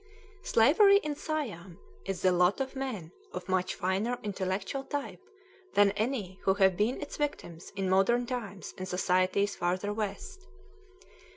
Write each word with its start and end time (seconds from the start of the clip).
Slavery 0.41 0.97
in 1.03 1.13
Siam 1.13 1.77
is 2.05 2.23
the 2.23 2.31
lot 2.31 2.59
of 2.59 2.75
men 2.75 3.11
of 3.33 3.47
a 3.47 3.51
much 3.51 3.75
finer 3.75 4.17
intellectual 4.23 4.83
type 4.83 5.21
than 5.75 5.91
any 5.91 6.39
who 6.41 6.55
have 6.55 6.75
been 6.75 6.99
its 6.99 7.17
victims 7.17 7.71
in 7.75 7.87
modern 7.87 8.25
times 8.25 8.73
in 8.79 8.87
societies 8.87 9.55
farther 9.55 9.93
west. 9.93 10.47